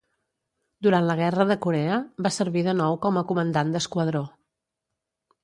[0.85, 1.99] Durant la Guerra de Corea
[2.29, 4.25] va servir de nou com a comandant d'esquadró.